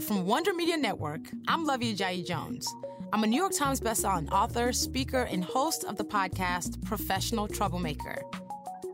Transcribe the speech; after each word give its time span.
From 0.00 0.26
Wonder 0.26 0.54
Media 0.54 0.76
Network. 0.76 1.20
I'm 1.48 1.66
Luvvie 1.66 1.96
Ajayi 1.96 2.24
Jones. 2.24 2.72
I'm 3.12 3.24
a 3.24 3.26
New 3.26 3.36
York 3.36 3.52
Times 3.52 3.80
bestselling 3.80 4.30
author, 4.30 4.72
speaker, 4.72 5.22
and 5.22 5.44
host 5.44 5.82
of 5.84 5.96
the 5.96 6.04
podcast 6.04 6.84
Professional 6.84 7.48
Troublemaker. 7.48 8.22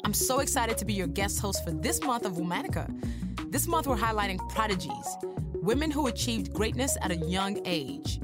I'm 0.04 0.14
so 0.14 0.40
excited 0.40 0.78
to 0.78 0.84
be 0.86 0.94
your 0.94 1.06
guest 1.06 1.40
host 1.40 1.62
for 1.62 1.72
this 1.72 2.00
month 2.02 2.24
of 2.24 2.34
Womanica. 2.34 2.88
This 3.50 3.66
month, 3.66 3.86
we're 3.86 3.98
highlighting 3.98 4.48
prodigies, 4.48 5.16
women 5.54 5.90
who 5.90 6.06
achieved 6.06 6.54
greatness 6.54 6.96
at 7.02 7.10
a 7.10 7.16
young 7.16 7.60
age. 7.66 8.18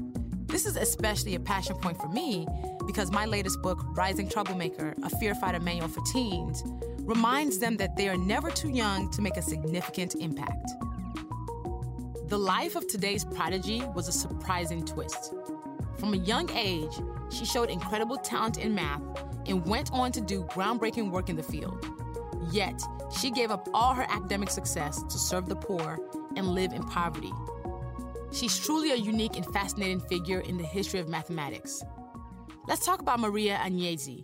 This 0.47 0.65
is 0.65 0.75
especially 0.75 1.35
a 1.35 1.39
passion 1.39 1.75
point 1.75 1.97
for 1.97 2.09
me 2.09 2.47
because 2.87 3.11
my 3.11 3.25
latest 3.25 3.61
book, 3.61 3.85
Rising 3.95 4.27
Troublemaker 4.27 4.95
A 5.03 5.09
Fear 5.17 5.35
Fighter 5.35 5.59
Manual 5.59 5.87
for 5.87 6.01
Teens, 6.11 6.63
reminds 7.01 7.59
them 7.59 7.77
that 7.77 7.95
they 7.95 8.09
are 8.09 8.17
never 8.17 8.49
too 8.49 8.69
young 8.69 9.11
to 9.11 9.21
make 9.21 9.37
a 9.37 9.41
significant 9.41 10.15
impact. 10.15 10.71
The 12.31 12.39
life 12.39 12.77
of 12.77 12.87
today's 12.87 13.25
prodigy 13.25 13.83
was 13.93 14.07
a 14.07 14.11
surprising 14.13 14.85
twist. 14.85 15.33
From 15.97 16.13
a 16.13 16.17
young 16.17 16.49
age, 16.51 16.93
she 17.29 17.43
showed 17.43 17.69
incredible 17.69 18.15
talent 18.15 18.57
in 18.57 18.73
math 18.73 19.01
and 19.47 19.65
went 19.65 19.91
on 19.91 20.13
to 20.13 20.21
do 20.21 20.45
groundbreaking 20.45 21.11
work 21.11 21.27
in 21.27 21.35
the 21.35 21.43
field. 21.43 21.85
Yet, 22.49 22.81
she 23.19 23.31
gave 23.31 23.51
up 23.51 23.67
all 23.73 23.93
her 23.93 24.05
academic 24.07 24.49
success 24.49 25.03
to 25.03 25.17
serve 25.17 25.49
the 25.49 25.57
poor 25.57 25.99
and 26.37 26.47
live 26.47 26.71
in 26.71 26.83
poverty. 26.83 27.33
She's 28.31 28.57
truly 28.57 28.91
a 28.91 28.95
unique 28.95 29.35
and 29.35 29.45
fascinating 29.47 29.99
figure 29.99 30.39
in 30.39 30.55
the 30.55 30.63
history 30.63 31.01
of 31.01 31.09
mathematics. 31.09 31.83
Let's 32.65 32.85
talk 32.85 33.01
about 33.01 33.19
Maria 33.19 33.57
Agnesi. 33.57 34.23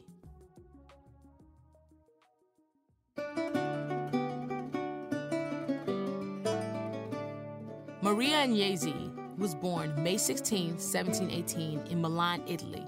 Maria 8.07 8.47
Agnesi 8.47 9.12
was 9.38 9.53
born 9.53 9.94
May 10.01 10.16
16, 10.16 10.75
1718, 10.75 11.91
in 11.91 12.01
Milan, 12.01 12.41
Italy. 12.47 12.85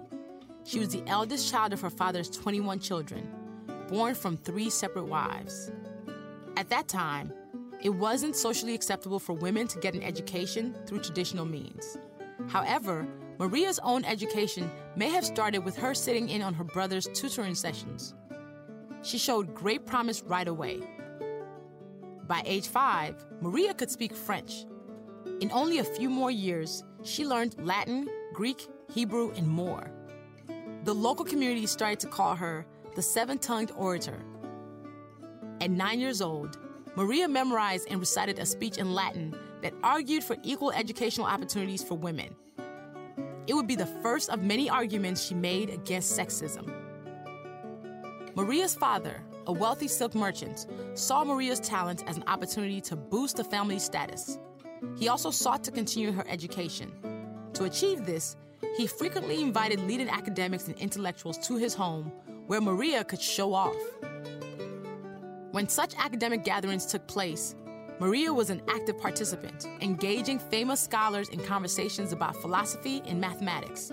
She 0.63 0.80
was 0.80 0.88
the 0.88 1.03
eldest 1.07 1.52
child 1.52 1.74
of 1.74 1.81
her 1.81 1.90
father's 1.90 2.30
21 2.30 2.80
children, 2.80 3.30
born 3.90 4.16
from 4.16 4.38
three 4.38 4.69
separate 4.69 5.07
wives. 5.07 5.74
At 6.56 6.69
that 6.69 6.88
time, 6.88 7.34
it 7.84 7.90
wasn't 7.90 8.38
socially 8.38 8.74
acceptable 8.74 9.19
for 9.19 9.34
women 9.34 9.68
to 9.68 9.80
get 9.80 9.94
an 9.94 10.03
education 10.03 10.74
through 10.85 11.02
traditional 11.02 11.44
means. 11.44 11.97
However, 12.47 13.06
Maria's 13.40 13.80
own 13.84 14.06
education 14.06 14.72
may 14.96 15.09
have 15.09 15.25
started 15.25 15.66
with 15.66 15.75
her 15.75 15.94
sitting 15.94 16.30
in 16.30 16.41
on 16.41 16.53
her 16.53 16.63
brother's 16.63 17.09
tutoring 17.13 17.56
sessions. 17.56 18.16
She 19.01 19.18
showed 19.18 19.53
great 19.53 19.86
promise 19.86 20.24
right 20.24 20.47
away. 20.47 20.80
By 22.25 22.41
age 22.46 22.69
five, 22.69 23.25
Maria 23.41 23.74
could 23.74 23.91
speak 23.91 24.16
French. 24.16 24.63
In 25.41 25.51
only 25.51 25.79
a 25.79 25.83
few 25.85 26.09
more 26.09 26.31
years, 26.31 26.83
she 27.03 27.25
learned 27.25 27.55
Latin, 27.66 28.09
Greek, 28.33 28.67
Hebrew, 28.94 29.31
and 29.31 29.47
more. 29.47 29.89
The 30.83 30.94
local 30.94 31.23
community 31.23 31.66
started 31.66 32.00
to 32.01 32.07
call 32.07 32.35
her 32.35 32.66
the 32.95 33.01
seven 33.01 33.38
tongued 33.38 33.72
orator. 33.77 34.19
At 35.61 35.72
nine 35.72 36.01
years 36.01 36.22
old, 36.22 36.57
Maria 36.95 37.29
memorized 37.29 37.88
and 37.89 38.01
recited 38.01 38.38
a 38.38 38.45
speech 38.45 38.77
in 38.77 38.94
Latin 38.94 39.33
that 39.61 39.73
argued 39.81 40.25
for 40.25 40.35
equal 40.44 40.72
educational 40.72 41.27
opportunities 41.27 41.83
for 41.83 41.95
women. 41.95 42.35
It 43.47 43.53
would 43.53 43.67
be 43.67 43.75
the 43.75 43.85
first 43.85 44.29
of 44.29 44.44
many 44.44 44.69
arguments 44.69 45.23
she 45.23 45.35
made 45.35 45.69
against 45.69 46.19
sexism. 46.19 46.69
Maria's 48.35 48.75
father, 48.75 49.23
a 49.47 49.53
wealthy 49.53 49.88
silk 49.88 50.16
merchant, 50.16 50.67
saw 50.95 51.23
Maria's 51.23 51.61
talent 51.61 52.03
as 52.07 52.17
an 52.17 52.23
opportunity 52.27 52.81
to 52.81 52.97
boost 52.97 53.38
the 53.38 53.44
family's 53.44 53.83
status. 53.83 54.38
He 54.97 55.07
also 55.07 55.31
sought 55.31 55.63
to 55.66 55.72
continue 55.72 56.12
her 56.12 56.25
education. 56.28 56.91
To 57.53 57.66
achieve 57.66 58.06
this, 58.06 58.35
he 58.78 58.88
frequently 58.88 59.41
invited 59.41 59.79
leading 59.81 60.09
academics 60.09 60.67
and 60.67 60.78
intellectuals 60.78 61.38
to 61.47 61.57
his 61.57 61.73
home 61.73 62.12
where 62.47 62.62
Maria 62.62 63.03
could 63.03 63.22
show 63.22 63.53
off. 63.53 63.75
When 65.51 65.68
such 65.68 65.95
academic 65.97 66.44
gatherings 66.44 66.85
took 66.85 67.07
place, 67.07 67.56
Maria 68.00 68.34
was 68.34 68.50
an 68.50 68.62
active 68.69 68.97
participant, 68.97 69.68
engaging 69.81 70.39
famous 70.39 70.79
scholars 70.79 71.29
in 71.29 71.44
conversations 71.44 72.13
about 72.13 72.35
philosophy 72.38 73.01
and 73.06 73.19
mathematics. 73.19 73.91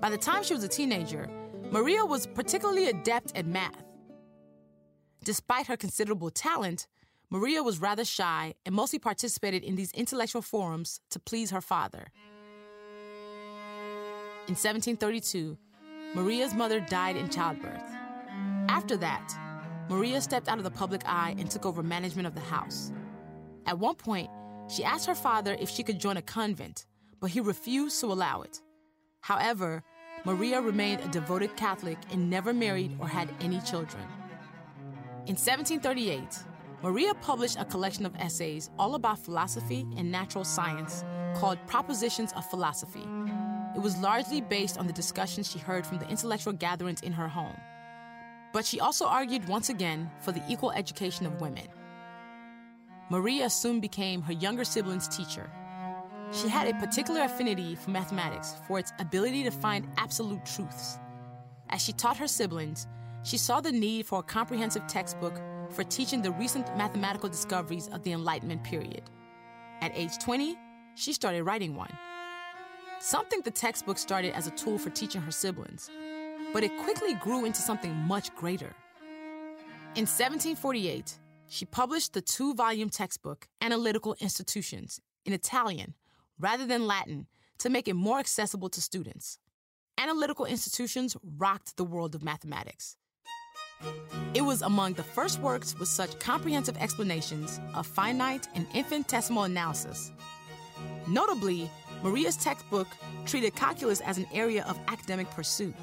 By 0.00 0.10
the 0.10 0.18
time 0.18 0.44
she 0.44 0.54
was 0.54 0.62
a 0.62 0.68
teenager, 0.68 1.28
Maria 1.70 2.04
was 2.04 2.26
particularly 2.26 2.88
adept 2.88 3.36
at 3.36 3.46
math. 3.46 3.82
Despite 5.24 5.66
her 5.66 5.76
considerable 5.76 6.30
talent, 6.30 6.86
Maria 7.28 7.60
was 7.60 7.80
rather 7.80 8.04
shy 8.04 8.54
and 8.64 8.74
mostly 8.74 9.00
participated 9.00 9.64
in 9.64 9.74
these 9.74 9.90
intellectual 9.92 10.42
forums 10.42 11.00
to 11.10 11.18
please 11.18 11.50
her 11.50 11.60
father. 11.60 12.06
In 14.46 14.54
1732, 14.54 15.58
Maria's 16.14 16.54
mother 16.54 16.78
died 16.78 17.16
in 17.16 17.28
childbirth. 17.28 17.82
After 18.68 18.96
that, 18.98 19.36
Maria 19.88 20.20
stepped 20.20 20.48
out 20.48 20.58
of 20.58 20.64
the 20.64 20.70
public 20.70 21.02
eye 21.04 21.34
and 21.36 21.50
took 21.50 21.66
over 21.66 21.82
management 21.82 22.28
of 22.28 22.34
the 22.34 22.40
house. 22.40 22.92
At 23.66 23.80
one 23.80 23.96
point, 23.96 24.30
she 24.68 24.84
asked 24.84 25.06
her 25.06 25.14
father 25.16 25.56
if 25.58 25.68
she 25.68 25.82
could 25.82 25.98
join 25.98 26.16
a 26.16 26.22
convent, 26.22 26.86
but 27.20 27.30
he 27.30 27.40
refused 27.40 28.00
to 28.00 28.06
allow 28.06 28.42
it. 28.42 28.62
However, 29.20 29.82
Maria 30.24 30.60
remained 30.60 31.00
a 31.00 31.08
devoted 31.08 31.56
Catholic 31.56 31.98
and 32.12 32.30
never 32.30 32.52
married 32.52 32.96
or 33.00 33.08
had 33.08 33.28
any 33.40 33.60
children. 33.60 34.02
In 35.26 35.34
1738, 35.34 36.22
Maria 36.82 37.14
published 37.14 37.56
a 37.58 37.64
collection 37.64 38.04
of 38.04 38.14
essays 38.16 38.70
all 38.78 38.94
about 38.94 39.18
philosophy 39.18 39.86
and 39.96 40.10
natural 40.10 40.44
science 40.44 41.04
called 41.34 41.58
Propositions 41.66 42.32
of 42.34 42.48
Philosophy. 42.50 43.06
It 43.74 43.80
was 43.80 43.96
largely 43.98 44.42
based 44.42 44.78
on 44.78 44.86
the 44.86 44.92
discussions 44.92 45.50
she 45.50 45.58
heard 45.58 45.86
from 45.86 45.98
the 45.98 46.08
intellectual 46.08 46.52
gatherings 46.52 47.00
in 47.00 47.12
her 47.12 47.28
home. 47.28 47.56
But 48.52 48.66
she 48.66 48.80
also 48.80 49.06
argued 49.06 49.48
once 49.48 49.70
again 49.70 50.10
for 50.20 50.32
the 50.32 50.42
equal 50.48 50.72
education 50.72 51.26
of 51.26 51.40
women. 51.40 51.66
Maria 53.10 53.48
soon 53.48 53.80
became 53.80 54.20
her 54.22 54.32
younger 54.32 54.64
sibling's 54.64 55.08
teacher. 55.08 55.50
She 56.32 56.48
had 56.48 56.68
a 56.68 56.78
particular 56.78 57.22
affinity 57.22 57.74
for 57.74 57.90
mathematics 57.90 58.54
for 58.66 58.78
its 58.78 58.92
ability 58.98 59.44
to 59.44 59.50
find 59.50 59.88
absolute 59.96 60.44
truths. 60.44 60.98
As 61.70 61.82
she 61.82 61.92
taught 61.92 62.16
her 62.18 62.28
siblings, 62.28 62.86
she 63.22 63.38
saw 63.38 63.60
the 63.60 63.72
need 63.72 64.06
for 64.06 64.20
a 64.20 64.24
comprehensive 64.24 64.86
textbook 64.86 65.40
for 65.70 65.84
teaching 65.84 66.22
the 66.22 66.32
recent 66.32 66.66
mathematical 66.76 67.28
discoveries 67.28 67.88
of 67.88 68.02
the 68.02 68.12
Enlightenment 68.12 68.64
period. 68.64 69.02
At 69.80 69.92
age 69.94 70.18
20, 70.18 70.56
she 70.94 71.12
started 71.12 71.44
writing 71.44 71.74
one. 71.74 71.92
Some 73.00 73.26
think 73.26 73.44
the 73.44 73.50
textbook 73.50 73.98
started 73.98 74.34
as 74.34 74.46
a 74.46 74.50
tool 74.52 74.78
for 74.78 74.90
teaching 74.90 75.20
her 75.20 75.30
siblings, 75.30 75.90
but 76.52 76.64
it 76.64 76.76
quickly 76.82 77.14
grew 77.14 77.44
into 77.44 77.60
something 77.60 77.94
much 77.94 78.34
greater. 78.34 78.74
In 79.94 80.02
1748, 80.06 81.18
she 81.48 81.64
published 81.64 82.12
the 82.12 82.20
two 82.20 82.54
volume 82.54 82.90
textbook, 82.90 83.48
Analytical 83.60 84.16
Institutions, 84.20 85.00
in 85.24 85.32
Italian 85.32 85.94
rather 86.38 86.66
than 86.66 86.86
Latin 86.86 87.26
to 87.58 87.70
make 87.70 87.88
it 87.88 87.94
more 87.94 88.18
accessible 88.18 88.68
to 88.70 88.80
students. 88.80 89.38
Analytical 89.98 90.44
Institutions 90.44 91.16
rocked 91.38 91.76
the 91.76 91.84
world 91.84 92.14
of 92.14 92.22
mathematics. 92.22 92.96
It 94.34 94.42
was 94.42 94.62
among 94.62 94.94
the 94.94 95.02
first 95.02 95.40
works 95.40 95.78
with 95.78 95.88
such 95.88 96.18
comprehensive 96.18 96.76
explanations 96.76 97.58
of 97.74 97.86
finite 97.86 98.48
and 98.54 98.66
infinitesimal 98.74 99.44
analysis. 99.44 100.12
Notably, 101.08 101.70
Maria's 102.02 102.36
textbook 102.36 102.88
treated 103.24 103.54
calculus 103.56 104.00
as 104.00 104.18
an 104.18 104.26
area 104.32 104.64
of 104.68 104.78
academic 104.88 105.30
pursuit. 105.30 105.74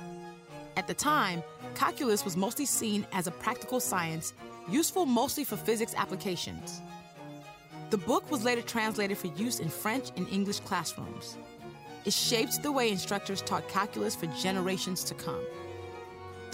At 0.77 0.87
the 0.87 0.93
time, 0.93 1.43
calculus 1.75 2.23
was 2.23 2.37
mostly 2.37 2.65
seen 2.65 3.05
as 3.11 3.27
a 3.27 3.31
practical 3.31 3.79
science, 3.79 4.33
useful 4.69 5.05
mostly 5.05 5.43
for 5.43 5.57
physics 5.57 5.93
applications. 5.95 6.81
The 7.89 7.97
book 7.97 8.29
was 8.31 8.43
later 8.43 8.61
translated 8.61 9.17
for 9.17 9.27
use 9.27 9.59
in 9.59 9.69
French 9.69 10.09
and 10.17 10.27
English 10.29 10.61
classrooms. 10.61 11.37
It 12.05 12.13
shaped 12.13 12.61
the 12.61 12.71
way 12.71 12.89
instructors 12.89 13.41
taught 13.41 13.69
calculus 13.69 14.15
for 14.15 14.25
generations 14.27 15.03
to 15.05 15.13
come. 15.13 15.43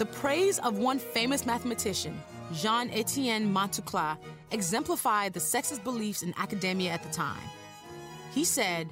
The 0.00 0.06
praise 0.06 0.58
of 0.60 0.78
one 0.78 0.98
famous 0.98 1.44
mathematician, 1.44 2.18
Jean 2.54 2.88
Etienne 2.88 3.52
Montucla, 3.52 4.16
exemplified 4.50 5.34
the 5.34 5.40
sexist 5.40 5.84
beliefs 5.84 6.22
in 6.22 6.32
academia 6.38 6.90
at 6.90 7.02
the 7.02 7.10
time. 7.10 7.42
He 8.32 8.46
said, 8.46 8.88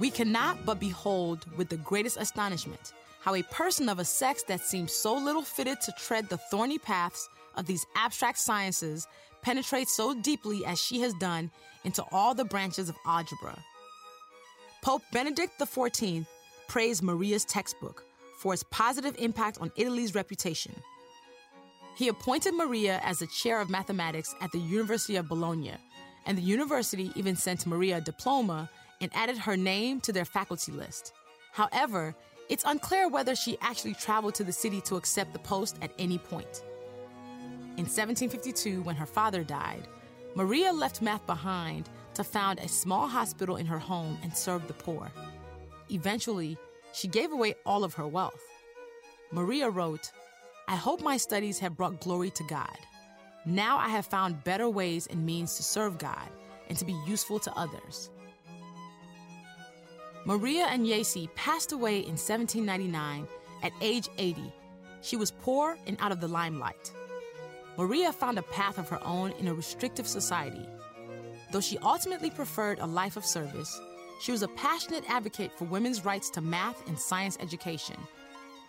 We 0.00 0.10
cannot 0.10 0.66
but 0.66 0.80
behold 0.80 1.46
with 1.56 1.68
the 1.68 1.76
greatest 1.76 2.16
astonishment 2.16 2.94
how 3.20 3.36
a 3.36 3.44
person 3.44 3.88
of 3.88 4.00
a 4.00 4.04
sex 4.04 4.42
that 4.48 4.60
seems 4.60 4.92
so 4.92 5.14
little 5.14 5.42
fitted 5.42 5.80
to 5.82 5.92
tread 5.92 6.28
the 6.28 6.38
thorny 6.50 6.78
paths 6.78 7.28
of 7.54 7.66
these 7.66 7.86
abstract 7.94 8.38
sciences 8.38 9.06
penetrates 9.40 9.94
so 9.94 10.20
deeply 10.20 10.66
as 10.66 10.82
she 10.82 11.00
has 11.02 11.14
done 11.20 11.48
into 11.84 12.02
all 12.10 12.34
the 12.34 12.44
branches 12.44 12.88
of 12.88 12.96
algebra. 13.06 13.56
Pope 14.82 15.02
Benedict 15.12 15.52
XIV 15.60 16.26
praised 16.66 17.04
Maria's 17.04 17.44
textbook 17.44 18.04
for 18.38 18.52
its 18.52 18.64
positive 18.70 19.14
impact 19.18 19.58
on 19.60 19.70
Italy's 19.76 20.14
reputation. 20.14 20.74
He 21.96 22.08
appointed 22.08 22.54
Maria 22.54 23.00
as 23.04 23.20
the 23.20 23.26
chair 23.28 23.60
of 23.60 23.70
mathematics 23.70 24.34
at 24.40 24.50
the 24.52 24.58
University 24.58 25.16
of 25.16 25.28
Bologna, 25.28 25.74
and 26.26 26.36
the 26.36 26.42
university 26.42 27.12
even 27.14 27.36
sent 27.36 27.66
Maria 27.66 27.98
a 27.98 28.00
diploma 28.00 28.68
and 29.00 29.10
added 29.14 29.38
her 29.38 29.56
name 29.56 30.00
to 30.00 30.12
their 30.12 30.24
faculty 30.24 30.72
list. 30.72 31.12
However, 31.52 32.14
it's 32.48 32.64
unclear 32.66 33.08
whether 33.08 33.34
she 33.34 33.56
actually 33.60 33.94
traveled 33.94 34.34
to 34.34 34.44
the 34.44 34.52
city 34.52 34.80
to 34.82 34.96
accept 34.96 35.32
the 35.32 35.38
post 35.38 35.76
at 35.82 35.92
any 35.98 36.18
point. 36.18 36.62
In 37.76 37.86
1752, 37.86 38.82
when 38.82 38.96
her 38.96 39.06
father 39.06 39.42
died, 39.42 39.86
Maria 40.34 40.72
left 40.72 41.00
math 41.00 41.24
behind 41.26 41.88
to 42.14 42.24
found 42.24 42.58
a 42.58 42.68
small 42.68 43.06
hospital 43.06 43.56
in 43.56 43.66
her 43.66 43.78
home 43.78 44.18
and 44.22 44.36
serve 44.36 44.66
the 44.66 44.74
poor. 44.74 45.10
Eventually, 45.90 46.56
she 46.94 47.08
gave 47.08 47.32
away 47.32 47.54
all 47.66 47.84
of 47.84 47.94
her 47.94 48.06
wealth. 48.06 48.42
Maria 49.32 49.68
wrote, 49.68 50.12
I 50.68 50.76
hope 50.76 51.02
my 51.02 51.16
studies 51.16 51.58
have 51.58 51.76
brought 51.76 52.00
glory 52.00 52.30
to 52.30 52.44
God. 52.44 52.78
Now 53.44 53.76
I 53.76 53.88
have 53.88 54.06
found 54.06 54.44
better 54.44 54.70
ways 54.70 55.06
and 55.08 55.26
means 55.26 55.56
to 55.56 55.62
serve 55.62 55.98
God 55.98 56.28
and 56.68 56.78
to 56.78 56.84
be 56.84 56.96
useful 57.06 57.38
to 57.40 57.52
others. 57.58 58.10
Maria 60.24 60.66
and 60.66 60.86
Agnesi 60.86 61.28
passed 61.34 61.72
away 61.72 61.98
in 61.98 62.16
1799 62.16 63.28
at 63.62 63.72
age 63.82 64.08
80. 64.16 64.52
She 65.02 65.16
was 65.16 65.32
poor 65.32 65.76
and 65.86 65.98
out 66.00 66.12
of 66.12 66.20
the 66.20 66.28
limelight. 66.28 66.92
Maria 67.76 68.12
found 68.12 68.38
a 68.38 68.42
path 68.42 68.78
of 68.78 68.88
her 68.88 69.04
own 69.04 69.32
in 69.32 69.48
a 69.48 69.54
restrictive 69.54 70.06
society. 70.06 70.66
Though 71.50 71.60
she 71.60 71.76
ultimately 71.78 72.30
preferred 72.30 72.78
a 72.78 72.86
life 72.86 73.16
of 73.16 73.26
service, 73.26 73.78
she 74.24 74.32
was 74.32 74.42
a 74.42 74.48
passionate 74.48 75.04
advocate 75.08 75.52
for 75.56 75.64
women's 75.66 76.04
rights 76.04 76.30
to 76.30 76.40
math 76.40 76.86
and 76.88 76.98
science 76.98 77.38
education. 77.40 77.96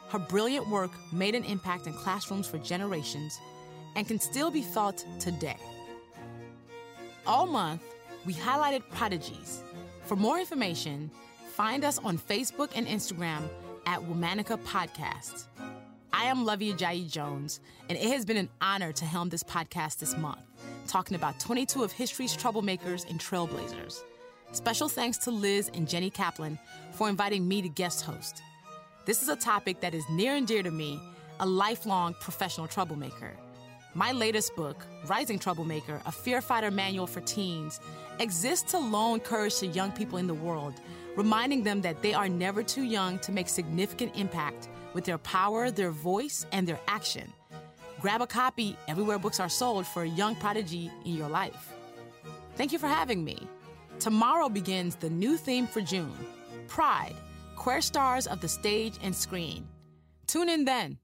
Her 0.09 0.19
brilliant 0.19 0.69
work 0.69 0.91
made 1.11 1.35
an 1.35 1.43
impact 1.43 1.87
in 1.87 1.93
classrooms 1.93 2.47
for 2.47 2.57
generations 2.59 3.39
and 3.95 4.07
can 4.07 4.19
still 4.19 4.51
be 4.51 4.61
felt 4.61 5.05
today. 5.19 5.57
All 7.25 7.47
month, 7.47 7.81
we 8.25 8.33
highlighted 8.33 8.83
prodigies. 8.91 9.63
For 10.03 10.15
more 10.15 10.37
information, 10.39 11.09
Find 11.55 11.85
us 11.85 11.99
on 11.99 12.17
Facebook 12.17 12.71
and 12.75 12.85
Instagram 12.85 13.47
at 13.85 14.01
Womanica 14.01 14.59
Podcast. 14.65 15.45
I 16.11 16.25
am 16.25 16.45
Luvvie 16.45 16.75
Ajayi 16.75 17.09
Jones, 17.09 17.61
and 17.87 17.97
it 17.97 18.09
has 18.09 18.25
been 18.25 18.35
an 18.35 18.49
honor 18.59 18.91
to 18.91 19.05
helm 19.05 19.29
this 19.29 19.41
podcast 19.41 19.99
this 19.99 20.17
month, 20.17 20.41
talking 20.85 21.15
about 21.15 21.39
22 21.39 21.81
of 21.81 21.93
history's 21.93 22.35
troublemakers 22.35 23.09
and 23.09 23.21
trailblazers. 23.21 24.03
Special 24.51 24.87
thanks 24.87 25.17
to 25.19 25.31
Liz 25.31 25.69
and 25.73 25.87
Jenny 25.87 26.09
Kaplan 26.09 26.57
for 26.93 27.09
inviting 27.09 27.47
me 27.47 27.61
to 27.61 27.69
guest 27.69 28.03
host. 28.03 28.41
This 29.05 29.21
is 29.21 29.29
a 29.29 29.35
topic 29.35 29.81
that 29.81 29.93
is 29.93 30.03
near 30.09 30.35
and 30.35 30.47
dear 30.47 30.63
to 30.63 30.71
me, 30.71 30.99
a 31.39 31.45
lifelong 31.45 32.15
professional 32.21 32.67
troublemaker. 32.67 33.33
My 33.93 34.11
latest 34.11 34.55
book, 34.55 34.85
Rising 35.07 35.39
Troublemaker, 35.39 36.01
a 36.05 36.11
fear 36.11 36.41
fighter 36.41 36.71
manual 36.71 37.07
for 37.07 37.21
teens, 37.21 37.79
exists 38.19 38.71
to 38.71 38.77
loan 38.79 39.19
courage 39.19 39.57
to 39.59 39.67
young 39.67 39.91
people 39.91 40.17
in 40.17 40.27
the 40.27 40.33
world 40.33 40.73
reminding 41.15 41.63
them 41.63 41.81
that 41.81 42.01
they 42.01 42.13
are 42.13 42.29
never 42.29 42.61
too 42.61 42.83
young 42.83 43.19
to 43.19 43.31
make 43.31 43.47
significant 43.47 44.15
impact 44.15 44.67
with 44.93 45.05
their 45.05 45.17
power, 45.17 45.71
their 45.71 45.91
voice, 45.91 46.45
and 46.51 46.67
their 46.67 46.79
action. 46.87 47.31
Grab 48.01 48.21
a 48.21 48.27
copy 48.27 48.75
everywhere 48.87 49.17
books 49.17 49.39
are 49.39 49.49
sold 49.49 49.87
for 49.87 50.03
a 50.03 50.07
young 50.07 50.35
prodigy 50.35 50.91
in 51.05 51.15
your 51.15 51.29
life. 51.29 51.73
Thank 52.55 52.71
you 52.71 52.79
for 52.79 52.87
having 52.87 53.23
me. 53.23 53.47
Tomorrow 53.99 54.49
begins 54.49 54.95
the 54.95 55.09
new 55.09 55.37
theme 55.37 55.67
for 55.67 55.81
June 55.81 56.13
Pride, 56.67 57.15
queer 57.55 57.81
stars 57.81 58.27
of 58.27 58.41
the 58.41 58.47
stage 58.47 58.95
and 59.01 59.15
screen. 59.15 59.67
Tune 60.27 60.49
in 60.49 60.65
then. 60.65 60.97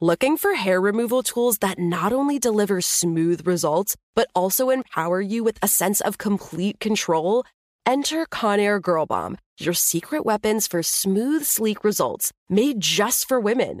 Looking 0.00 0.36
for 0.36 0.54
hair 0.54 0.80
removal 0.80 1.22
tools 1.22 1.58
that 1.58 1.78
not 1.78 2.12
only 2.12 2.38
deliver 2.38 2.80
smooth 2.80 3.46
results, 3.46 3.96
but 4.14 4.28
also 4.34 4.70
empower 4.70 5.20
you 5.20 5.42
with 5.42 5.58
a 5.62 5.68
sense 5.68 6.00
of 6.02 6.18
complete 6.18 6.78
control? 6.78 7.44
Enter 7.86 8.26
Conair 8.26 8.82
Girl 8.82 9.06
Bomb, 9.06 9.38
your 9.58 9.72
secret 9.72 10.26
weapons 10.26 10.66
for 10.66 10.82
smooth, 10.82 11.44
sleek 11.44 11.84
results 11.84 12.32
made 12.48 12.80
just 12.80 13.26
for 13.26 13.40
women. 13.40 13.80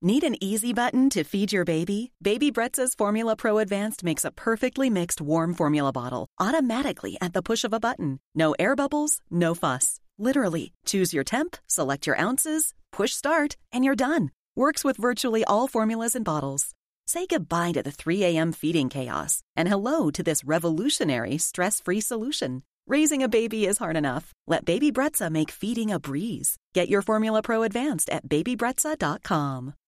Need 0.00 0.24
an 0.24 0.42
easy 0.42 0.72
button 0.72 1.10
to 1.10 1.22
feed 1.22 1.52
your 1.52 1.64
baby? 1.64 2.12
Baby 2.20 2.50
Brezza's 2.50 2.94
Formula 2.94 3.36
Pro 3.36 3.58
Advanced 3.58 4.02
makes 4.02 4.24
a 4.24 4.32
perfectly 4.32 4.90
mixed 4.90 5.20
warm 5.20 5.54
formula 5.54 5.92
bottle 5.92 6.26
automatically 6.40 7.16
at 7.20 7.32
the 7.32 7.42
push 7.42 7.62
of 7.62 7.72
a 7.72 7.78
button. 7.80 8.18
No 8.34 8.54
air 8.58 8.74
bubbles, 8.74 9.20
no 9.30 9.54
fuss. 9.54 10.00
Literally, 10.18 10.72
choose 10.84 11.14
your 11.14 11.24
temp, 11.24 11.56
select 11.68 12.06
your 12.06 12.18
ounces, 12.18 12.74
push 12.90 13.12
start, 13.12 13.56
and 13.72 13.84
you're 13.84 13.94
done. 13.94 14.30
Works 14.56 14.82
with 14.82 14.96
virtually 14.96 15.44
all 15.44 15.68
formulas 15.68 16.16
and 16.16 16.24
bottles. 16.24 16.70
Say 17.06 17.26
goodbye 17.26 17.72
to 17.72 17.82
the 17.82 17.90
3 17.92 18.24
a.m. 18.24 18.52
feeding 18.52 18.88
chaos 18.88 19.42
and 19.54 19.68
hello 19.68 20.10
to 20.10 20.22
this 20.22 20.44
revolutionary 20.44 21.38
stress 21.38 21.80
free 21.80 22.00
solution. 22.00 22.62
Raising 22.88 23.22
a 23.22 23.28
baby 23.28 23.64
is 23.66 23.78
hard 23.78 23.96
enough. 23.96 24.32
Let 24.48 24.64
Baby 24.64 24.90
Brezza 24.90 25.30
make 25.30 25.52
feeding 25.52 25.92
a 25.92 26.00
breeze. 26.00 26.56
Get 26.74 26.88
your 26.88 27.00
Formula 27.00 27.40
Pro 27.40 27.62
Advanced 27.62 28.10
at 28.10 28.28
babybrezza.com. 28.28 29.74